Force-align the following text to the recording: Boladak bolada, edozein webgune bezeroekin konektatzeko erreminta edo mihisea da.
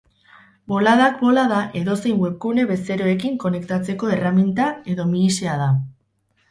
Boladak 0.71 1.19
bolada, 1.25 1.59
edozein 1.81 2.17
webgune 2.23 2.65
bezeroekin 2.73 3.39
konektatzeko 3.47 4.11
erreminta 4.19 4.73
edo 4.97 5.11
mihisea 5.15 5.59
da. 5.67 5.75